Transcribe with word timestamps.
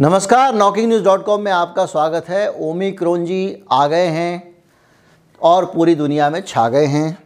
नमस्कार 0.00 0.54
knocking 0.54 0.86
news 0.88 1.02
dot 1.04 1.24
com 1.24 1.40
में 1.40 1.50
आपका 1.52 1.84
स्वागत 1.86 2.28
है। 2.28 2.48
ओमिक्रोन 2.60 3.24
जी 3.24 3.64
आ 3.72 3.86
गए 3.86 4.06
हैं 4.06 4.54
और 5.40 5.64
पूरी 5.64 5.94
दुनिया 5.94 6.28
में 6.30 6.40
छा 6.40 6.68
गए 6.68 6.86
हैं। 6.86 7.18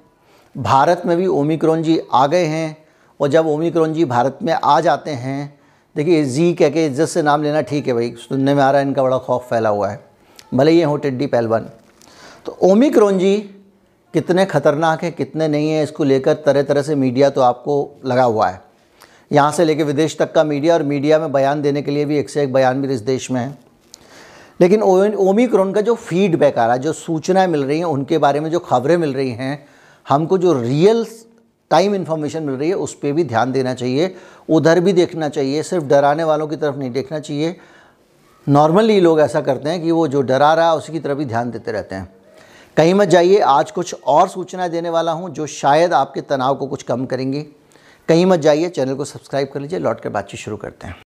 भारत 0.54 1.02
में 1.06 1.16
भी 1.16 1.26
ओमिक्रोन 1.26 1.82
जी 1.82 1.98
आ 2.12 2.26
गए 2.26 2.44
हैं 2.44 2.76
और 3.20 3.28
जब 3.28 3.46
ओमिक्रोन 3.46 3.92
जी 3.92 4.04
भारत 4.04 4.38
में 4.42 4.52
आ 4.54 4.80
जाते 4.80 5.10
हैं, 5.10 5.58
देखिए 5.96 6.24
जी 6.24 6.52
कह 6.54 6.70
के 6.70 6.86
इज़्ज़त 6.86 7.08
से 7.08 7.22
नाम 7.22 7.42
लेना 7.42 7.60
ठीक 7.60 7.86
है 7.86 7.94
भाई, 7.94 8.10
सुनने 8.18 8.54
में 8.54 8.62
आ 8.62 8.70
रहा 8.70 8.80
है, 8.80 8.86
इनका 8.88 9.02
बड़ा 9.02 9.18
खौफ 9.18 9.48
फैला 9.50 9.68
हुआ 9.68 9.90
है। 9.90 10.04
भले 10.54 10.72
ये 10.72 10.84
हो 10.84 10.96
टिड्डी 10.96 11.26
पहलवान। 11.26 11.70
तो 12.46 12.58
ओमिक्रोन 12.62 13.18
जी 13.18 13.36
कितने 14.14 14.46
ख़तरनाक 14.46 15.04
हैं, 15.04 15.12
कितने 15.12 15.48
नहीं 15.48 15.70
हैं, 15.70 15.82
इसको 15.84 16.04
लेकर 16.04 16.42
तरह 16.46 16.62
तरह 16.62 16.82
से 16.82 16.94
मीडिया 16.96 17.30
तो 17.30 17.40
आपको 17.42 17.90
लगा 18.04 18.24
हुआ 18.24 18.48
है। 18.48 18.62
यहाँ 19.34 19.52
से 19.52 19.64
लेकर 19.64 19.84
विदेश 19.84 20.16
तक 20.18 20.32
का 20.32 20.44
मीडिया 20.44 20.74
और 20.74 20.82
मीडिया 20.82 21.18
में 21.18 21.32
बयान 21.32 21.62
देने 21.62 21.82
के 21.82 21.90
लिए 21.90 22.04
भी 22.04 22.18
एक 22.18 22.30
से 22.30 22.42
एक 22.42 22.52
बयान 22.52 22.82
भी 22.82 22.94
इस 22.94 23.00
देश 23.00 23.30
में 23.30 23.40
है। 23.40 23.58
लेकिन 24.60 24.82
ओमिक्रोन 24.82 25.72
का 25.72 25.80
जो 25.80 25.94
फीडबैक 25.94 26.58
आ 26.58 26.64
रहा 26.64 26.74
है, 26.74 26.80
जो 26.80 26.92
सूचनाएँ 26.92 27.46
मिल 27.46 27.64
रही 27.64 27.78
हैं, 27.78 27.84
उनके 27.84 28.18
बारे 28.18 28.40
में 28.40 28.50
जो 28.50 28.58
खबरें 28.58 28.96
मिल 28.96 29.14
रही 29.14 29.30
हैं, 29.30 29.66
हमको 30.08 30.38
जो 30.38 30.52
रियल 30.52 31.06
टाइम 31.70 31.94
इन्फॉर्मेशन 31.94 32.42
मिल 32.42 32.54
रही 32.54 32.68
है, 32.68 32.74
उस 32.74 32.94
पर 32.94 33.12
भी 33.12 33.24
ध्यान 33.24 33.52
देना 33.52 33.74
चाहिए। 33.74 34.14
उधर 34.48 34.80
भी 34.80 34.92
देखना 34.92 35.28
चाहिए, 35.28 35.62
सिर्फ़ 35.62 35.84
डराने 35.84 36.24
वालों 36.24 36.46
की 36.46 36.56
तरफ़ 36.56 36.76
नहीं 36.76 36.90
देखना 36.90 37.20
चाहिए। 37.20 37.56
नॉर्मली 38.46 39.00
लोग 39.00 39.20
ऐसा 39.20 39.40
करते 39.40 39.70
हैं 39.70 39.82
कि 39.82 39.90
वो 39.90 40.06
जो 40.08 40.22
डरा 40.22 40.52
रहा 40.54 40.70
है 40.70 40.76
उसकी 40.76 41.00
तरफ़ 41.00 41.18
भी 41.18 41.24
ध्यान 41.24 41.50
देते 41.50 41.72
रहते 41.72 41.94
हैं। 41.94 42.12
कहीं 42.76 42.94
मत 42.94 43.08
जाइए, 43.08 43.38
आज 43.38 43.70
कुछ 43.70 43.94
और 44.06 44.28
सूचनाएँ 44.28 44.70
देने 44.70 44.90
वाला 44.90 45.12
हूँ, 45.12 45.30
जो 45.30 45.46
शायद 45.46 45.92
आपके 45.92 46.20
तनाव 46.20 46.54
को 46.54 46.66
कुछ 46.66 46.82
कम 46.82 47.06
करेंगी। 47.06 47.46
कहीं 48.08 48.24
मत 48.26 48.40
जाइए, 48.40 48.68
चैनल 48.68 48.94
को 48.94 49.04
सब्सक्राइब 49.04 49.48
कर 49.52 49.60
लीजिए 49.60 49.78
लौट 49.78 50.00
कर 50.00 50.10
बातचीत 50.10 50.40
शुरू 50.40 50.56
करते 50.56 50.86
हैं। 50.86 51.02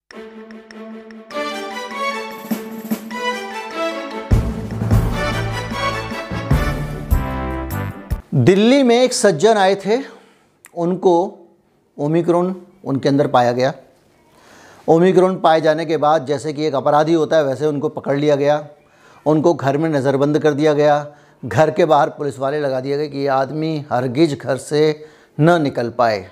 दिल्ली 8.34 8.83
में 8.83 8.97
एक 8.97 9.12
सज्जन 9.12 9.56
आए 9.56 9.75
थे, 9.77 9.98
उनको 10.77 11.12
ओमिक्रोन 11.97 12.55
उनके 12.84 13.08
अंदर 13.08 13.27
पाया 13.27 13.53
गया। 13.53 13.73
ओमिक्रोन 14.89 15.39
पाए 15.41 15.61
जाने 15.61 15.84
के 15.86 15.97
बाद 15.97 16.27
जैसे 16.27 16.53
कि 16.53 16.67
एक 16.67 16.75
अपराधी 16.75 17.14
होता 17.14 17.36
है, 17.36 17.45
वैसे 17.45 17.67
उनको 17.67 17.89
पकड़ 17.89 18.17
लिया 18.17 18.36
गया, 18.36 18.67
उनको 19.27 19.53
घर 19.55 19.77
में 19.77 19.89
नज़रबंद 19.91 20.39
कर 20.39 20.55
दिया 20.55 20.73
गया, 20.73 21.06
घर 21.45 21.70
के 21.70 21.84
बाहर 21.84 22.11
पुलिस 22.11 22.39
वाले 22.39 22.61
लगा 22.61 22.80
दिए 22.80 22.97
गए 22.97 23.08
कि 23.08 23.19
ये 23.19 23.27
आदमी 23.28 23.84
हरगिज 23.92 24.39
घर 24.39 24.56
से 24.56 25.06
न 25.39 25.61
निकल 25.62 25.91
पाए। 25.91 26.28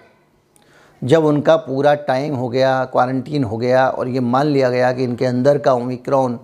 जब 1.03 1.25
उनका 1.25 1.57
पूरा 1.57 1.95
टाइम 1.95 2.35
हो 2.35 2.49
गया, 2.49 2.85
क्वारंटीन 2.85 3.45
हो 3.45 3.57
गया 3.57 3.89
और 3.89 4.09
ये 4.09 4.21
मान 4.21 4.47
लिया 4.47 4.71
गया 4.71 4.93
कि 4.93 5.05
इनके 5.05 5.27
अंदर 5.27 5.59
का 5.59 5.73
ओमिक्रॉन 5.73 6.39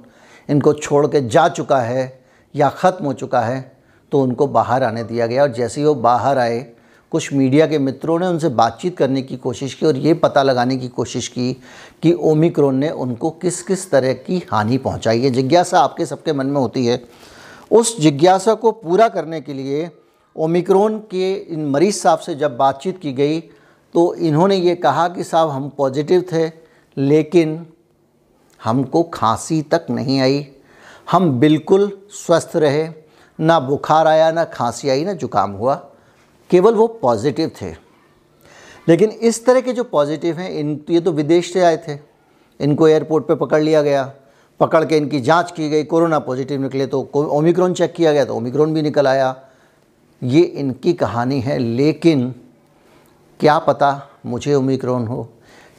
इनको 0.48 0.72
छोड़ 0.72 1.06
के 1.06 1.20
जा 1.28 1.48
चुका 1.48 1.80
है 1.80 2.20
या 2.54 2.68
ख़त्म 2.68 3.04
हो 3.04 3.12
चुका 3.12 3.40
है 3.40 3.60
तो 4.12 4.20
उनको 4.20 4.46
बाहर 4.48 4.82
आने 4.82 5.04
दिया 5.04 5.26
गया। 5.26 5.42
और 5.42 5.52
जैसे 5.52 5.80
ही 5.80 5.86
वो 5.86 5.94
बाहर 5.94 6.38
आए, 6.38 6.58
कुछ 7.12 7.32
मीडिया 7.32 7.66
के 7.66 7.78
मित्रों 7.78 8.18
ने 8.18 8.26
उनसे 8.26 8.48
बातचीत 8.50 8.96
करने 8.96 9.22
की 9.22 9.36
कोशिश 9.36 9.74
की 9.74 9.86
और 9.86 9.96
ये 9.96 10.14
पता 10.14 10.42
लगाने 10.42 10.76
की 10.76 10.88
कोशिश 10.88 11.28
की 11.28 11.52
कि 12.02 12.12
ओमिक्रोन 12.12 12.74
ने 12.74 12.90
उनको 12.90 13.30
किस 13.32 13.62
किस 13.62 13.90
तरह 13.90 14.12
की 14.12 14.42
हानि 14.52 14.78
पहुंचाई 14.78 15.20
है। 15.20 15.30
जिज्ञासा 15.30 15.80
आपके 15.80 16.06
सबके 16.06 16.32
मन 16.32 16.46
में 16.46 16.60
होती 16.60 16.86
है। 16.86 17.00
उस 17.70 17.98
जिज्ञासा 18.00 18.54
को 18.54 18.72
पूरा 18.72 19.08
करने 19.08 19.40
के 19.40 19.52
लिए 19.52 19.90
ओमिक्रोन 20.36 20.98
के 21.10 21.32
इन 21.32 21.64
मरीज़ 21.66 21.96
साहब 21.96 22.18
से 22.18 22.34
जब 22.34 22.56
बातचीत 22.56 22.98
की 22.98 23.12
गई 23.12 23.40
तो 23.92 24.14
इन्होंने 24.14 24.56
ये 24.56 24.74
कहा 24.74 25.08
कि 25.08 25.24
साहब, 25.24 25.48
हम 25.48 25.68
पॉजिटिव 25.68 26.24
थे, 26.32 26.52
लेकिन 26.96 27.66
हमको 28.64 29.02
खांसी 29.02 29.62
तक 29.62 29.86
नहीं 29.90 30.20
आई। 30.20 30.46
हम 31.10 31.40
बिल्कुल 31.40 32.00
स्वस्थ 32.10 32.52
रहे। 32.56 32.88
ना 33.40 33.60
बुखार 33.60 34.06
आया, 34.06 34.30
ना 34.32 34.44
खांसी 34.44 34.88
आई, 34.88 35.04
ना 35.04 35.12
जुकाम 35.12 35.50
हुआ। 35.50 35.74
केवल 36.50 36.74
वो 36.74 36.86
पॉजिटिव 36.86 37.50
थे। 37.62 37.72
लेकिन 38.88 39.10
इस 39.10 39.46
तरह 39.46 39.60
के 39.60 39.72
जो 39.72 39.84
पॉजिटिव 39.84 40.38
हैं, 40.38 40.50
इन, 40.50 40.84
ये 40.90 41.00
तो 41.00 41.12
विदेश 41.12 41.52
से 41.52 41.60
आए 41.60 41.76
थे। 41.76 41.98
इनको 42.60 42.88
एयरपोर्ट 42.88 43.24
पे 43.24 43.34
पकड़ 43.34 43.62
लिया 43.62 43.82
गया। 43.82 44.12
पकड़ 44.60 44.84
के 44.84 44.96
इनकी 44.96 45.20
जाँच 45.20 45.50
की 45.50 45.70
गई। 45.70 45.84
कोरोना 45.84 46.18
पॉजिटिव 46.18 46.60
निकले 46.60 46.86
तो 46.86 47.10
ओमिक्रॉन 47.14 47.74
चेक 47.74 47.92
किया 47.92 48.12
गया 48.12 48.24
तो 48.24 48.34
ओमिक्रॉन 48.34 48.74
भी 48.74 48.82
निकल 48.82 49.06
आया। 49.06 49.44
ये 50.22 50.40
इनकी 50.40 50.92
कहानी 50.92 51.40
है, 51.40 51.58
लेकिन 51.58 52.34
क्या 53.42 53.58
पता 53.58 54.08
मुझे 54.26 54.54
ओमिक्रॉन 54.54 55.06
हो? 55.06 55.28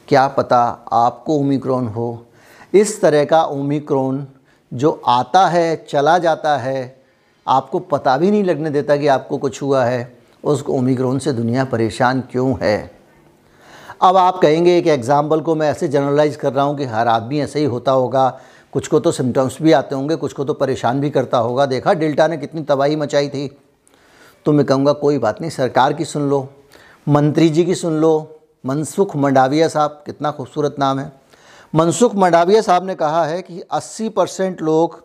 क्या 0.08 0.26
पता 0.28 0.86
आपको 0.92 1.36
ओमिक्रॉन 1.38 1.86
हो? 1.86 2.26
इस 2.74 3.00
तरह 3.00 3.24
का 3.24 3.42
ओमिक्रॉन 3.42 4.26
जो 4.72 5.02
आता 5.06 5.46
है, 5.46 5.86
चला 5.88 6.18
जाता 6.18 6.56
है, 6.56 7.02
आपको 7.46 7.78
पता 7.78 8.16
भी 8.16 8.30
नहीं 8.30 8.44
लगने 8.44 8.70
देता 8.70 8.96
कि 8.96 9.06
आपको 9.06 9.38
कुछ 9.38 9.62
हुआ 9.62 9.84
है। 9.84 10.16
उस 10.44 10.64
ओमिक्रॉन 10.68 11.18
से 11.18 11.32
दुनिया 11.32 11.64
परेशान 11.64 12.20
क्यों 12.20 12.54
है? 12.62 12.90
अब 14.02 14.16
आप 14.16 14.38
कहेंगे 14.38 14.82
कि 14.82 14.90
एग्ज़ाम्पल 14.90 15.40
को 15.40 15.54
मैं 15.54 15.70
ऐसे 15.70 15.88
जनरलाइज 15.88 16.36
कर 16.36 16.52
रहा 16.52 16.64
हूँ 16.64 16.76
कि 16.76 16.84
हर 16.84 17.08
आदमी 17.08 17.40
ऐसे 17.40 17.58
ही 17.58 17.64
होता 17.64 17.92
होगा। 17.92 18.40
कुछ 18.72 18.88
को 18.88 19.00
तो 19.00 19.12
सिम्टम्स 19.12 19.56
भी 19.62 19.72
आते 19.72 19.94
होंगे, 19.94 20.16
कुछ 20.16 20.32
को 20.32 20.44
तो 20.44 20.54
परेशान 20.54 21.00
भी 21.00 21.10
करता 21.10 21.38
होगा। 21.38 21.66
देखा, 21.66 21.92
डेल्टा 21.92 22.26
ने 22.28 22.36
कितनी 22.36 22.62
तबाही 22.62 22.96
मचाई 22.96 23.28
थी। 23.28 23.56
तो 24.46 24.52
मैं 24.52 24.66
कहूँगा, 24.66 24.92
कोई 24.92 25.18
बात 25.18 25.40
नहीं, 25.40 25.50
सरकार 25.50 25.92
की 25.92 26.04
सुन 26.04 26.28
लो। 26.30 26.48
मंत्री 27.08 27.48
जी 27.48 27.64
की 27.64 27.74
सुन 27.74 27.92
लो। 27.92 28.40
मनसुख 28.66 29.16
मंडाविया 29.16 29.68
साहब, 29.68 30.02
कितना 30.06 30.30
खूबसूरत 30.30 30.76
नाम 30.78 30.98
है। 30.98 31.12
मनसुख 31.74 32.14
मंडाविया 32.14 32.60
साहब 32.60 32.86
ने 32.86 32.94
कहा 32.94 33.24
है 33.24 33.42
कि 33.42 33.60
80 33.60 34.08
परसेंट 34.08 34.62
लोग 34.62 35.04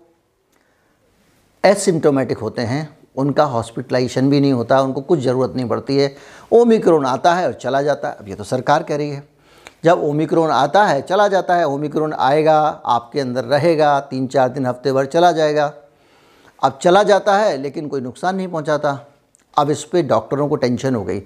एसिम्टोमेटिक 1.66 2.38
होते 2.38 2.62
हैं। 2.62 2.98
उनका 3.18 3.44
हॉस्पिटलाइजेशन 3.44 4.30
भी 4.30 4.40
नहीं 4.40 4.54
होता, 4.54 4.82
उनको 4.82 5.02
कुछ 5.02 5.20
ज़रूरत 5.20 5.54
नहीं 5.56 5.68
पड़ती 5.70 5.98
है। 5.98 6.16
ओमिक्रोन 6.52 7.06
आता 7.06 7.34
है 7.34 7.48
और 7.48 7.54
चला 7.54 7.82
जाता 7.82 8.10
है। 8.10 8.16
अब 8.16 8.28
ये 8.28 8.36
तो 8.36 8.44
सरकार 8.44 8.84
कह 8.84 8.96
रही 8.96 9.10
है। 9.10 9.28
जब 9.84 10.04
ओमिक्रोन 10.04 10.50
आता 10.50 10.86
है, 10.86 11.02
चला 11.02 11.28
जाता 11.28 11.56
है, 11.56 11.68
ओमिक्रोन 11.68 12.14
आएगा, 12.14 12.82
आपके 12.86 13.20
अंदर 13.20 13.44
रहेगा 13.44 14.00
तीन 14.00 14.28
चार 14.28 14.50
दिन, 14.50 14.66
हफ़्ते 14.66 14.92
भर 14.92 15.06
चला 15.06 15.32
जाएगा। 15.32 15.74
अब 16.64 16.80
चला 16.82 17.04
जाता 17.04 17.38
है, 17.38 17.58
लेकिन 17.58 17.88
कोई 17.88 18.02
नुकसान 18.02 18.36
नहीं 18.36 18.48
पहुंचाता। 18.48 19.08
अब 19.58 19.70
इस 19.70 19.84
पर 19.84 20.02
डॉक्टरों 20.02 20.48
को 20.48 20.56
टेंशन 20.56 20.96
हो 20.96 21.04
गई। 21.04 21.22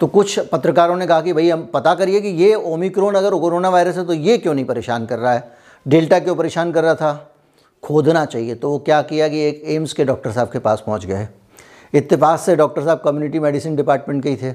तो 0.00 0.06
कुछ 0.06 0.38
पत्रकारों 0.48 0.96
ने 0.96 1.06
कहा 1.06 1.20
कि 1.20 1.32
भाई 1.32 1.48
हम 1.50 1.64
पता 1.74 1.94
करिए 1.94 2.20
कि 2.20 2.28
ये 2.28 2.54
ओमिक्रोन 2.54 3.14
अगर 3.14 3.34
कोरोना 3.34 3.68
वायरस 3.68 3.96
है 3.96 4.06
तो 4.06 4.12
ये 4.12 4.36
क्यों 4.38 4.54
नहीं 4.54 4.64
परेशान 4.64 5.06
कर 5.06 5.18
रहा 5.18 5.32
है? 5.32 5.48
डेल्टा 5.86 6.18
क्यों 6.18 6.34
परेशान 6.36 6.72
कर 6.72 6.84
रहा 6.84 6.94
था? 6.94 7.32
खोदना 7.82 8.24
चाहिए। 8.24 8.54
तो 8.54 8.70
वो 8.70 8.78
क्या 8.78 9.00
किया 9.02 9.28
कि 9.28 9.40
एक 9.40 9.62
एम्स 9.64 9.92
के 9.92 10.04
डॉक्टर 10.04 10.32
साहब 10.32 10.48
के 10.48 10.58
पास 10.58 10.82
पहुँच 10.86 11.06
गए। 11.06 11.28
इत्तेफाक 11.94 12.40
से 12.40 12.56
डॉक्टर 12.56 12.84
साहब 12.84 13.00
कम्युनिटी 13.04 13.38
मेडिसिन 13.38 13.76
डिपार्टमेंट 13.76 14.22
के 14.22 14.30
ही 14.30 14.36
थे। 14.36 14.52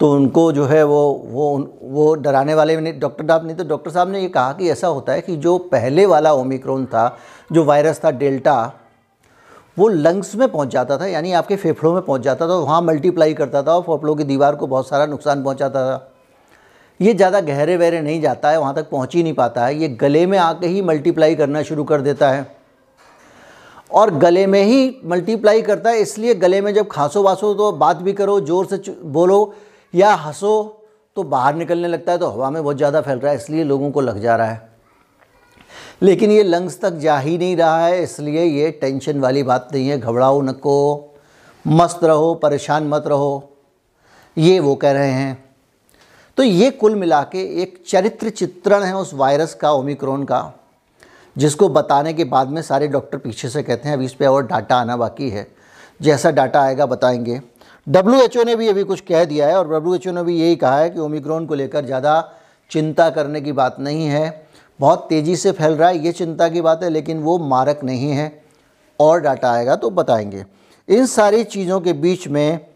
तो 0.00 0.12
उनको 0.12 0.50
जो 0.52 0.64
है 0.64 0.82
वो 0.84 1.02
वो 1.24 1.78
वो 1.82 2.14
डराने 2.14 2.54
वाले 2.54 2.76
नहीं, 2.76 2.98
डॉक्टर 3.00 3.26
साहब 3.26 3.46
नहीं 3.46 3.56
तो 3.56 3.64
डॉक्टर 3.64 3.90
साहब 3.90 4.10
ने 4.10 4.20
ये 4.20 4.28
कहा 4.28 4.52
कि 4.52 4.70
ऐसा 4.70 4.88
होता 4.88 5.12
है 5.12 5.20
कि 5.20 5.36
जो 5.36 5.56
पहले 5.58 6.06
वाला 6.06 6.32
ओमिक्रोन 6.32 6.86
था, 6.86 7.16
जो 7.52 7.64
वायरस 7.64 8.00
था 8.04 8.10
डेल्टा 8.10 8.72
वो 9.76 9.88
लंग्स 9.88 10.34
में 10.36 10.48
पहुँच 10.48 10.68
जाता 10.68 10.96
था, 10.98 11.06
यानी 11.06 11.32
आपके 11.34 11.56
फेफड़ों 11.56 11.92
में 11.94 12.02
पहुँच 12.02 12.20
जाता 12.22 12.48
था 12.48 12.54
वहाँ 12.54 12.80
मल्टीप्लाई 12.82 13.34
करता 13.34 13.62
था 13.62 13.72
और 13.72 13.82
फेफड़ों 13.82 14.14
की 14.16 14.24
दीवार 14.24 14.54
को 14.56 14.66
बहुत 14.66 14.88
सारा 14.88 15.06
नुकसान 15.06 15.42
पहुंचाता 15.44 15.80
था। 15.80 16.12
ये 17.00 17.12
ज़्यादा 17.14 17.40
गहरे 17.42 17.76
वहरे 17.76 18.00
नहीं 18.00 18.20
जाता 18.20 18.50
है, 18.50 18.58
वहाँ 18.60 18.74
तक 18.74 18.88
पहुँच 18.90 19.14
ही 19.14 19.22
नहीं 19.22 19.34
पाता 19.34 19.66
है। 19.66 19.76
ये 19.76 19.88
गले 19.90 20.24
में 20.26 20.38
आके 20.38 20.66
ही 20.66 20.82
मल्टीप्लाई 20.82 21.34
करना 21.34 21.62
शुरू 21.62 21.84
कर 21.84 22.00
देता 22.00 22.30
है। 22.30 22.54
और 23.90 24.10
गले 24.16 24.46
में 24.46 24.62
ही 24.62 24.96
मल्टीप्लाई 25.04 25.62
करता 25.62 25.90
है, 25.90 25.98
इसलिए 25.98 26.34
गले 26.36 26.60
में 26.60 26.72
जब 26.74 26.88
खांसो 26.88 27.22
वासो 27.22 27.52
तो 27.54 27.70
बात 27.74 27.96
भी 27.96 28.12
करो, 28.12 28.40
ज़ोर 28.40 28.66
से 28.66 28.96
बोलो 29.02 29.54
या 29.94 30.12
हंसो 30.14 30.82
तो 31.16 31.22
बाहर 31.24 31.54
निकलने 31.54 31.88
लगता 31.88 32.12
है 32.12 32.18
तो 32.18 32.28
हवा 32.28 32.50
में 32.50 32.62
बहुत 32.62 32.76
ज़्यादा 32.76 33.00
फैल 33.00 33.18
रहा 33.18 33.32
है, 33.32 33.38
इसलिए 33.38 33.64
लोगों 33.64 33.90
को 33.90 34.00
लग 34.00 34.20
जा 34.20 34.36
रहा 34.36 34.46
है। 34.46 34.75
लेकिन 36.02 36.30
ये 36.30 36.42
लंग्स 36.42 36.80
तक 36.80 36.92
जा 36.92 37.18
ही 37.18 37.36
नहीं 37.38 37.56
रहा 37.56 37.86
है, 37.86 38.02
इसलिए 38.02 38.44
ये 38.44 38.70
टेंशन 38.70 39.20
वाली 39.20 39.42
बात 39.42 39.68
नहीं 39.72 39.88
है। 39.88 39.98
घबराओ 39.98 40.40
नको 40.42 41.14
मस्त 41.64 42.04
रहो, 42.04 42.34
परेशान 42.34 42.88
मत 42.88 43.04
रहो। 43.06 43.52
ये 44.36 44.60
वो 44.60 44.74
कह 44.74 44.92
रहे 44.92 45.10
हैं। 45.10 45.44
तो 46.38 46.42
ये 46.42 46.70
कुल 46.70 46.94
मिला 46.94 47.22
के 47.22 47.42
एक 47.62 47.82
चरित्र 47.88 48.30
चित्रण 48.30 48.82
है 48.82 48.96
उस 48.96 49.14
वायरस 49.14 49.54
का, 49.54 49.72
ओमिक्रोन 49.72 50.24
का, 50.24 50.52
जिसको 51.36 51.68
बताने 51.68 52.12
के 52.12 52.24
बाद 52.24 52.48
में 52.48 52.62
सारे 52.62 52.88
डॉक्टर 52.88 53.18
पीछे 53.18 53.48
से 53.48 53.62
कहते 53.62 53.88
हैं, 53.88 53.96
अभी 53.96 54.04
इस 54.04 54.14
पर 54.14 54.26
और 54.26 54.46
डाटा 54.46 54.76
आना 54.76 54.96
बाकी 54.96 55.30
है। 55.30 55.46
जैसा 56.02 56.30
डाटा 56.30 56.60
आएगा 56.60 56.86
बताएँगे। 56.86 57.40
डब्ल्यू 57.86 58.44
ने 58.44 58.56
भी 58.56 58.68
अभी 58.68 58.82
कुछ 58.82 59.00
कह 59.00 59.24
दिया 59.24 59.48
है 59.48 59.56
और 59.58 59.68
डब्ल्यूएचओ 59.68 60.12
ने 60.12 60.22
भी 60.22 60.38
यही 60.40 60.56
कहा 60.56 60.78
है 60.78 60.90
कि 60.90 60.98
ओमिक्रॉन 60.98 61.46
को 61.46 61.54
लेकर 61.54 61.84
ज़्यादा 61.84 62.32
चिंता 62.70 63.08
करने 63.10 63.40
की 63.40 63.52
बात 63.52 63.76
नहीं 63.80 64.06
है। 64.06 64.45
बहुत 64.80 65.06
तेज़ी 65.08 65.36
से 65.36 65.52
फैल 65.52 65.72
रहा 65.72 65.88
है, 65.88 65.98
ये 65.98 66.12
चिंता 66.12 66.48
की 66.48 66.60
बात 66.60 66.82
है, 66.82 66.90
लेकिन 66.90 67.20
वो 67.20 67.38
मारक 67.38 67.80
नहीं 67.84 68.10
है 68.10 68.42
और 69.00 69.20
डाटा 69.20 69.52
आएगा 69.52 69.76
तो 69.76 69.90
बताएँगे। 69.90 70.44
इन 70.88 71.06
सारी 71.06 71.44
चीज़ों 71.44 71.80
के 71.80 71.92
बीच 71.92 72.28
में 72.28 72.66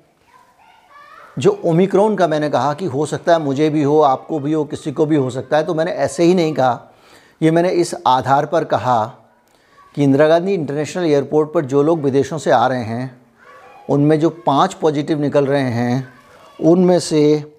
जो 1.38 1.50
ओमिक्रोन 1.64 2.16
का 2.16 2.26
मैंने 2.28 2.48
कहा 2.50 2.72
कि 2.74 2.86
हो 2.86 3.06
सकता 3.06 3.32
है 3.32 3.42
मुझे 3.42 3.68
भी 3.70 3.82
हो, 3.82 4.00
आपको 4.00 4.38
भी 4.38 4.52
हो, 4.52 4.64
किसी 4.64 4.92
को 4.92 5.06
भी 5.06 5.16
हो 5.16 5.30
सकता 5.30 5.56
है 5.56 5.64
तो 5.64 5.74
मैंने 5.74 5.90
ऐसे 5.90 6.24
ही 6.24 6.34
नहीं 6.34 6.54
कहा। 6.54 6.90
ये 7.42 7.50
मैंने 7.50 7.70
इस 7.70 7.94
आधार 8.06 8.46
पर 8.46 8.64
कहा 8.64 9.04
कि 9.94 10.02
इंदिरा 10.04 10.28
गांधी 10.28 10.54
इंटरनेशनल 10.54 11.04
एयरपोर्ट 11.04 11.52
पर 11.52 11.64
जो 11.64 11.82
लोग 11.82 12.02
विदेशों 12.02 12.38
से 12.38 12.50
आ 12.50 12.66
रहे 12.66 12.84
हैं, 12.84 13.20
उनमें 13.90 14.18
जो 14.20 14.30
पाँच 14.46 14.74
पॉजिटिव 14.74 15.20
निकल 15.20 15.46
रहे 15.46 15.70
हैं, 15.70 16.08
उनमें 16.60 16.98
से 17.00 17.52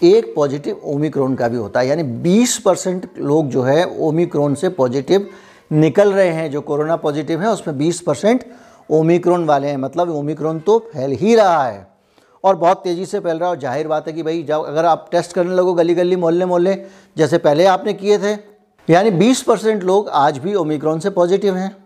एक 0.00 0.32
पॉजिटिव 0.36 0.80
ओमिक्रोन 0.84 1.34
का 1.34 1.48
भी 1.48 1.56
होता 1.56 1.80
है, 1.80 1.86
यानी 1.88 2.02
20 2.22 2.56
परसेंट 2.58 3.08
लोग 3.18 3.48
जो 3.48 3.62
है 3.62 3.84
ओमिक्रोन 4.00 4.54
से 4.54 4.68
पॉजिटिव 4.70 5.28
निकल 5.70 6.12
रहे 6.12 6.28
हैं, 6.28 6.50
जो 6.50 6.60
कोरोना 6.60 6.96
पॉजिटिव 6.96 7.40
है, 7.40 7.48
उसमें 7.48 7.76
20 7.78 8.00
परसेंट 8.00 8.44
ओमिक्रोन 8.90 9.44
वाले 9.44 9.68
हैं। 9.68 9.76
मतलब 9.76 10.10
ओमिक्रोन 10.10 10.58
तो 10.60 10.78
फैल 10.92 11.12
ही 11.12 11.34
रहा 11.34 11.64
है 11.64 11.86
और 12.44 12.56
बहुत 12.56 12.82
तेज़ी 12.84 13.06
से 13.06 13.20
फैल 13.20 13.38
रहा 13.38 13.48
है 13.48 13.54
और 13.54 13.60
ज़ाहिर 13.60 13.88
बात 13.88 14.08
है 14.08 14.12
कि 14.12 14.22
भाई 14.22 14.42
जब 14.42 14.64
अगर 14.64 14.84
आप 14.84 15.08
टेस्ट 15.12 15.32
करने 15.32 15.54
लगो 15.54 15.74
गली 15.74 15.94
गली, 15.94 16.16
मोहल्ले 16.16 16.46
मोहल्ले, 16.46 16.74
जैसे 17.16 17.38
पहले 17.38 17.66
आपने 17.66 17.92
किए 17.94 18.18
थे, 18.18 18.32
यानी 18.88 19.10
20 19.12 19.42
परसेंट 19.42 19.82
लोग 19.82 20.08
आज 20.08 20.38
भी 20.38 20.54
ओमिक्रॉन 20.54 21.00
से 21.00 21.10
पॉजिटिव 21.12 21.54
हैं। 21.56 21.76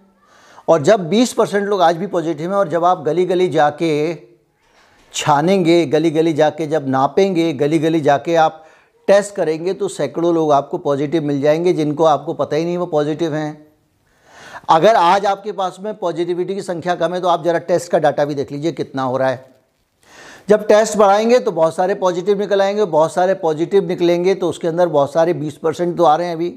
और 0.68 0.82
जब 0.82 1.08
20 1.10 1.32
परसेंट 1.32 1.66
लोग 1.66 1.82
आज 1.82 1.96
भी 1.96 2.06
पॉजिटिव 2.08 2.50
हैं 2.50 2.56
और 2.56 2.68
जब 2.68 2.84
आप 2.84 3.02
गली 3.02 3.24
गली 3.24 3.48
जाके 3.48 3.88
छानेंगे 5.18 5.84
गली 5.86 6.10
गली 6.10 6.32
जाके 6.32 6.66
जब 6.66 6.88
नापेंगे 6.88 7.52
गली 7.52 7.78
गली 7.78 8.00
जाके 8.00 8.34
आप 8.36 8.64
टेस्ट 9.08 9.34
करेंगे 9.34 9.72
तो 9.72 9.88
सैकड़ों 9.88 10.34
लोग 10.34 10.52
आपको 10.52 10.78
पॉजिटिव 10.78 11.22
मिल 11.22 11.40
जाएँगे, 11.40 11.72
जिनको 11.72 12.04
आपको 12.04 12.34
पता 12.34 12.56
ही 12.56 12.64
नहीं 12.64 12.76
वो 12.78 12.86
पॉजिटिव 12.86 13.34
हैं। 13.34 13.66
अगर 14.68 14.94
आज 14.94 15.26
आपके 15.26 15.52
पास 15.52 15.76
में 15.80 15.92
पॉजिटिविटी 15.94 16.54
की 16.54 16.62
संख्या 16.62 16.94
कम 16.94 17.14
है 17.14 17.20
तो 17.20 17.28
आप 17.28 17.44
ज़रा 17.44 17.58
टेस्ट 17.60 17.90
का 17.90 17.98
डाटा 17.98 18.24
भी 18.24 18.34
देख 18.34 18.52
लीजिए 18.52 18.72
कितना 18.72 19.02
हो 19.02 19.16
रहा 19.16 19.30
है। 19.30 19.44
जब 20.48 20.66
टेस्ट 20.66 20.96
बढ़ाएँगे 20.96 21.38
तो 21.38 21.50
बहुत 21.52 21.74
सारे 21.76 21.94
पॉजिटिव 21.96 22.38
निकल 22.38 22.62
आएँगे, 22.62 22.84
बहुत 22.84 23.12
सारे 23.12 23.34
पॉजिटिव 23.34 23.88
निकलेंगे 23.88 24.34
तो 24.34 24.48
उसके 24.48 24.68
अंदर 24.68 24.88
बहुत 24.88 25.12
सारे 25.12 25.34
20 25.34 25.56
परसेंट 25.56 25.96
तो 25.96 26.04
आ 26.04 26.14
रहे 26.16 26.26
हैं 26.26 26.34
अभी 26.34 26.50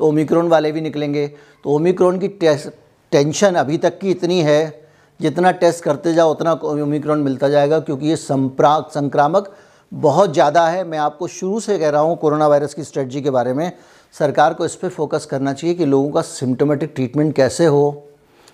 तो 0.00 0.08
ओमिक्रोन 0.08 0.48
वाले 0.48 0.72
भी 0.72 0.80
निकलेंगे। 0.80 1.26
तो 1.28 1.70
ओमिक्रोन 1.70 2.18
की 2.18 2.28
टेस्ट, 2.28 2.68
टेंशन 3.12 3.54
अभी 3.56 3.78
तक 3.78 3.98
की 3.98 4.10
इतनी 4.10 4.40
है 4.42 4.83
जितना 5.20 5.50
टेस्ट 5.52 5.84
करते 5.84 6.12
जाओ, 6.14 6.30
उतना 6.30 6.52
ओमिक्रॉन 6.52 7.18
मिलता 7.18 7.48
जाएगा, 7.48 7.78
क्योंकि 7.80 8.08
ये 8.08 8.16
संप्रा 8.16 8.78
संक्रामक 8.90 9.54
बहुत 9.92 10.32
ज़्यादा 10.32 10.66
है। 10.68 10.84
मैं 10.84 10.98
आपको 10.98 11.26
शुरू 11.28 11.60
से 11.60 11.78
कह 11.78 11.88
रहा 11.88 12.00
हूँ 12.00 12.16
कोरोना 12.16 12.46
वायरस 12.48 12.74
की 12.74 12.84
स्ट्रेटजी 12.84 13.20
के 13.22 13.30
बारे 13.30 13.52
में। 13.52 13.70
सरकार 14.14 14.54
को 14.54 14.64
इस 14.64 14.74
पर 14.74 14.88
फोकस 14.88 15.26
करना 15.26 15.52
चाहिए 15.52 15.76
कि 15.76 15.84
लोगों 15.84 16.10
का 16.10 16.20
सिम्टोमेटिक 16.22 16.92
ट्रीटमेंट 16.94 17.34
कैसे 17.36 17.66
हो। 17.66 18.02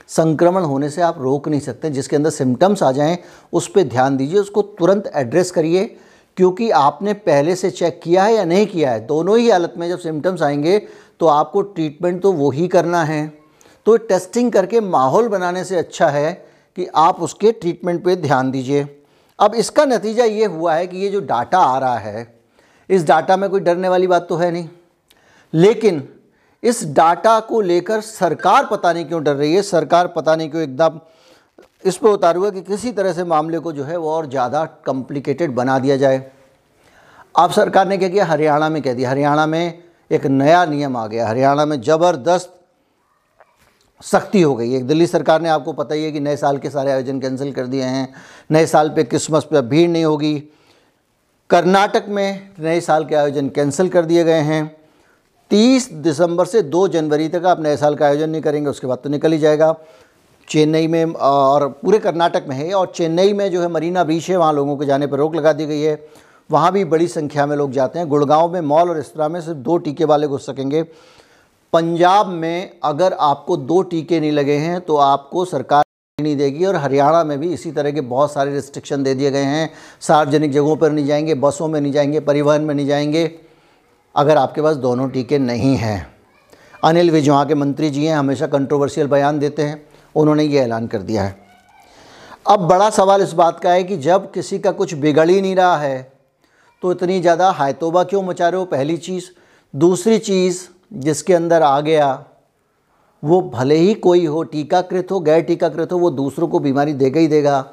संक्रमण 0.08 0.62
होने 0.62 0.88
से 0.90 1.02
आप 1.02 1.18
रोक 1.18 1.48
नहीं 1.48 1.60
सकते। 1.60 1.90
जिसके 1.90 2.16
अंदर 2.16 2.30
सिम्टम्स 2.30 2.82
आ 2.82 2.90
जाएँ, 2.92 3.18
उस 3.52 3.68
पर 3.68 3.82
ध्यान 3.82 4.16
दीजिए, 4.16 4.38
उसको 4.38 4.62
तुरंत 4.62 5.10
एड्रेस 5.14 5.50
करिए, 5.50 5.84
क्योंकि 6.36 6.70
आपने 6.70 7.12
पहले 7.12 7.54
से 7.56 7.70
चेक 7.70 8.00
किया 8.04 8.24
है 8.24 8.34
या 8.34 8.44
नहीं 8.44 8.66
किया 8.66 8.90
है। 8.90 9.06
दोनों 9.06 9.38
ही 9.38 9.50
हालत 9.50 9.74
में 9.76 9.88
जब 9.88 9.98
सिम्टम्स 9.98 10.42
आएँगे 10.42 10.78
तो 11.20 11.26
आपको 11.26 11.62
ट्रीटमेंट 11.62 12.20
तो 12.22 12.32
वही 12.32 12.68
करना 12.68 13.02
है। 13.04 13.26
तो 13.86 13.96
टेस्टिंग 13.96 14.52
करके 14.52 14.80
माहौल 14.80 15.28
बनाने 15.28 15.64
से 15.64 15.76
अच्छा 15.76 16.08
है। 16.08 16.32
कि 16.76 16.86
आप 16.96 17.20
उसके 17.22 17.52
ट्रीटमेंट 17.52 18.04
पे 18.04 18.16
ध्यान 18.18 18.50
दीजिए। 18.50 18.86
अब 19.38 19.54
इसका 19.54 19.84
नतीजा 19.84 20.24
ये 20.24 20.44
हुआ 20.46 20.74
है 20.74 20.86
कि 20.86 20.96
ये 20.96 21.08
जो 21.08 21.20
डाटा 21.22 21.58
आ 21.58 21.78
रहा 21.78 21.98
है, 21.98 22.26
इस 22.90 23.06
डाटा 23.06 23.36
में 23.36 23.48
कोई 23.50 23.60
डरने 23.60 23.88
वाली 23.88 24.06
बात 24.06 24.26
तो 24.28 24.36
है 24.36 24.50
नहीं। 24.50 24.68
लेकिन 25.52 26.02
इस 26.62 26.84
डाटा 26.86 27.38
को 27.40 27.60
लेकर 27.60 28.00
सरकार 28.00 28.66
पता 28.66 28.92
नहीं 28.92 29.04
क्यों 29.04 29.22
डर 29.24 29.34
रही 29.34 29.54
है। 29.54 29.62
सरकार 29.62 30.06
पता 30.08 30.34
नहीं 30.36 30.50
क्यों 30.50 30.62
एकदम 30.62 31.00
इस 31.84 31.96
पर 31.96 32.08
उतार 32.08 32.36
हुआ 32.36 32.50
कि 32.50 32.60
किसी 32.62 32.92
तरह 32.92 33.12
से 33.12 33.24
मामले 33.24 33.58
को 33.58 33.72
जो 33.72 33.84
है 33.84 33.96
वो 33.96 34.10
और 34.10 34.28
ज़्यादा 34.30 34.64
कॉम्प्लिकेटेड 34.86 35.54
बना 35.54 35.78
दिया 35.78 35.96
जाए। 35.96 36.18
अब 37.34 37.50
सरकार 37.50 37.88
ने 37.88 37.98
क्या 37.98 38.08
किया? 38.08 38.24
हरियाणा 38.24 38.68
में 38.68 38.82
कह 38.82 38.94
दिया। 38.94 39.10
हरियाणा 39.10 39.46
में 39.46 39.82
एक 40.10 40.26
नया 40.26 40.64
नियम 40.66 40.96
आ 40.96 41.06
गया। 41.06 41.28
हरियाणा 41.28 41.64
में 41.64 41.80
ज़बरदस्त 41.80 42.52
सख्ती 44.02 44.42
हो 44.42 44.54
गई 44.54 44.72
है। 44.72 44.82
दिल्ली 44.82 45.06
सरकार 45.06 45.40
ने 45.40 45.48
आपको 45.48 45.72
पता 45.72 45.94
ही 45.94 46.04
है 46.04 46.12
कि 46.12 46.20
नए 46.20 46.36
साल 46.36 46.58
के 46.58 46.70
सारे 46.70 46.92
आयोजन 46.92 47.20
कैंसिल 47.20 47.52
कर 47.52 47.66
दिए 47.66 47.82
हैं। 47.82 48.14
नए 48.50 48.66
साल 48.66 48.88
पे 48.88 49.04
क्रिसमस 49.04 49.44
पे 49.44 49.60
भीड़ 49.60 49.90
नहीं 49.90 50.04
होगी। 50.04 50.42
कर्नाटक 51.50 52.04
में 52.08 52.50
नए 52.60 52.80
साल 52.80 53.04
के 53.04 53.14
आयोजन 53.14 53.48
कैंसिल 53.48 53.88
कर 53.88 54.04
दिए 54.04 54.24
गए 54.24 54.40
हैं। 54.40 54.76
30 55.50 55.92
दिसंबर 55.92 56.44
से 56.44 56.62
2 56.62 56.88
जनवरी 56.88 57.28
तक 57.28 57.44
आप 57.44 57.60
नए 57.60 57.76
साल 57.76 57.94
का 57.94 58.06
आयोजन 58.06 58.30
नहीं 58.30 58.42
करेंगे, 58.42 58.70
उसके 58.70 58.86
बाद 58.86 58.98
तो 58.98 59.10
निकल 59.10 59.32
ही 59.32 59.38
जाएगा। 59.38 59.76
चेन्नई 60.48 60.86
में, 60.86 61.04
और 61.14 61.68
पूरे 61.68 61.98
कर्नाटक 61.98 62.44
में 62.48 62.56
है, 62.56 62.72
और 62.72 62.92
चेन्नई 62.96 63.32
में 63.32 63.50
जो 63.50 63.62
है 63.62 63.68
मरीना 63.68 64.04
बीच 64.04 64.30
है, 64.30 64.36
वहाँ 64.36 64.52
लोगों 64.52 64.76
के 64.76 64.86
जाने 64.86 65.06
पर 65.06 65.16
रोक 65.16 65.34
लगा 65.34 65.52
दी 65.52 65.66
गई 65.66 65.80
है। 65.80 66.08
वहाँ 66.50 66.72
भी 66.72 66.84
बड़ी 66.84 67.08
संख्या 67.08 67.46
में 67.46 67.56
लोग 67.56 67.70
जाते 67.70 67.98
हैं। 67.98 68.08
गुड़गांव 68.08 68.52
में 68.52 68.60
मॉल 68.60 68.90
और 68.90 68.98
इस 68.98 69.12
में 69.16 69.40
सिर्फ़ 69.40 69.58
दो 69.58 69.78
टीके 69.78 70.04
वाले 70.04 70.26
घुस 70.26 70.46
सकेंगे। 70.46 70.84
पंजाब 71.72 72.26
में 72.26 72.78
अगर 72.84 73.12
आपको 73.12 73.56
दो 73.56 73.80
टीके 73.82 74.20
नहीं 74.20 74.32
लगे 74.32 74.56
हैं 74.56 74.80
तो 74.80 74.96
आपको 74.96 75.44
सरकार 75.44 75.84
नहीं 76.18 76.36
देगी 76.36 76.64
और 76.64 76.76
हरियाणा 76.76 77.22
में 77.24 77.38
भी 77.38 77.52
इसी 77.54 77.70
तरह 77.72 77.90
के 77.90 78.00
बहुत 78.00 78.32
सारे 78.32 78.54
रिस्ट्रिक्शन 78.54 79.02
दे 79.02 79.14
दिए 79.14 79.30
गए 79.30 79.42
हैं। 79.42 79.70
सार्वजनिक 80.00 80.52
जगहों 80.52 80.76
पर 80.76 80.90
नहीं 80.92 81.06
जाएँगे, 81.06 81.34
बसों 81.34 81.68
में 81.68 81.80
नहीं 81.80 81.92
जाएँगे, 81.92 82.20
परिवहन 82.20 82.62
में 82.62 82.74
नहीं 82.74 82.86
जाएँगे, 82.86 83.24
अगर 84.14 84.36
आपके 84.36 84.62
पास 84.62 84.76
दोनों 84.76 85.08
टीके 85.10 85.38
नहीं 85.38 85.74
हैं। 85.76 86.06
अनिल 86.84 87.10
विज 87.10 87.28
वहाँ 87.28 87.46
के 87.46 87.54
मंत्री 87.54 87.90
जी 87.90 88.04
हैं, 88.06 88.16
हमेशा 88.16 88.46
कंट्रोवर्शियल 88.46 89.06
बयान 89.06 89.38
देते 89.38 89.62
हैं, 89.62 89.82
उन्होंने 90.14 90.44
ये 90.44 90.60
ऐलान 90.60 90.86
कर 90.86 91.02
दिया 91.02 91.22
है। 91.22 91.36
अब 92.48 92.60
बड़ा 92.60 92.90
सवाल 92.90 93.22
इस 93.22 93.32
बात 93.32 93.60
का 93.60 93.72
है 93.72 93.84
कि 93.84 93.96
जब 93.98 94.30
किसी 94.32 94.58
का 94.58 94.70
कुछ 94.72 94.94
बिगड़ 94.96 95.28
ही 95.30 95.40
नहीं 95.40 95.54
रहा 95.56 95.76
है 95.76 96.12
तो 96.82 96.92
इतनी 96.92 97.20
ज़्यादा 97.20 97.50
हायतोबा 97.52 98.02
क्यों 98.04 98.22
मचा 98.22 98.48
रहे 98.48 98.58
हो? 98.58 98.64
पहली 98.66 98.96
चीज़। 98.98 99.24
दूसरी 99.74 100.18
चीज़ 100.20 100.62
जिसके 100.92 101.34
अंदर 101.34 101.62
आ 101.62 101.80
गया, 101.80 102.24
वो 103.24 103.40
भले 103.40 103.74
ही 103.74 103.94
कोई 103.94 104.26
हो, 104.26 104.42
टीकाकृत 104.42 105.08
हो, 105.10 105.20
गैर 105.20 105.42
टीकाकृत 105.42 105.92
हो, 105.92 105.98
वो 105.98 106.10
दूसरों 106.10 106.48
को 106.48 106.58
बीमारी 106.58 106.92
देगा 106.92 107.20
ही 107.20 107.26
देगा। 107.26 107.66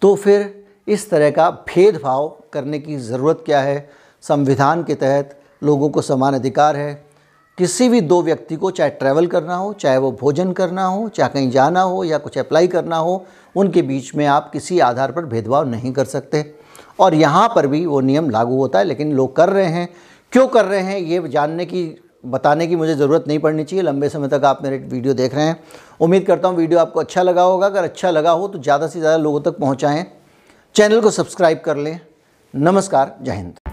तो 0.00 0.14
फिर 0.14 0.64
इस 0.88 1.10
तरह 1.10 1.30
का 1.30 1.50
भेदभाव 1.50 2.36
करने 2.52 2.78
की 2.78 2.96
ज़रूरत 2.96 3.42
क्या 3.46 3.60
है? 3.60 3.90
संविधान 4.22 4.84
के 4.84 4.94
तहत 4.94 5.40
लोगों 5.62 5.88
को 5.88 6.02
समान 6.02 6.34
अधिकार 6.34 6.76
है। 6.76 7.04
किसी 7.58 7.88
भी 7.88 8.00
दो 8.00 8.22
व्यक्ति 8.22 8.56
को 8.56 8.70
चाहे 8.70 8.90
ट्रैवल 8.90 9.26
करना 9.26 9.56
हो, 9.56 9.72
चाहे 9.72 9.98
वो 9.98 10.12
भोजन 10.12 10.52
करना 10.52 10.84
हो, 10.84 11.08
चाहे 11.08 11.30
कहीं 11.30 11.50
जाना 11.50 11.82
हो 11.82 12.04
या 12.04 12.18
कुछ 12.18 12.38
अप्लाई 12.38 12.68
करना 12.68 12.96
हो, 12.96 13.26
उनके 13.56 13.82
बीच 13.82 14.14
में 14.14 14.26
आप 14.26 14.50
किसी 14.52 14.78
आधार 14.78 15.12
पर 15.12 15.24
भेदभाव 15.24 15.68
नहीं 15.68 15.92
कर 15.92 16.04
सकते। 16.04 16.54
और 17.00 17.14
यहाँ 17.14 17.52
पर 17.54 17.66
भी 17.66 17.86
वो 17.86 18.00
नियम 18.00 18.30
लागू 18.30 18.56
होता 18.56 18.78
है, 18.78 18.84
लेकिन 18.84 19.12
लोग 19.12 19.36
कर 19.36 19.48
रहे 19.48 19.66
हैं। 19.66 19.88
क्यों 20.34 20.46
कर 20.48 20.64
रहे 20.64 20.80
हैं, 20.80 20.98
ये 20.98 21.28
जानने 21.28 21.64
की, 21.64 21.82
बताने 22.26 22.66
की 22.66 22.76
मुझे 22.76 22.94
ज़रूरत 22.94 23.24
नहीं 23.28 23.38
पड़नी 23.38 23.64
चाहिए। 23.64 23.82
लंबे 23.82 24.08
समय 24.08 24.28
तक 24.28 24.44
आप 24.44 24.62
मेरे 24.62 24.76
वीडियो 24.78 25.14
देख 25.14 25.34
रहे 25.34 25.44
हैं। 25.44 25.56
उम्मीद 26.00 26.26
करता 26.26 26.48
हूँ 26.48 26.56
वीडियो 26.56 26.78
आपको 26.80 27.00
अच्छा 27.00 27.22
लगा 27.22 27.42
होगा। 27.42 27.66
अगर 27.66 27.84
अच्छा 27.84 28.10
लगा 28.10 28.30
हो 28.30 28.48
तो 28.48 28.58
ज़्यादा 28.58 28.86
से 28.86 29.00
ज़्यादा 29.00 29.16
लोगों 29.16 29.40
तक 29.40 29.58
पहुँचाएँ। 29.58 30.04
चैनल 30.74 31.00
को 31.00 31.10
सब्सक्राइब 31.10 31.60
कर 31.64 31.76
लें। 31.76 31.98
नमस्कार, 32.54 33.16
जय 33.22 33.32
हिंद। 33.32 33.63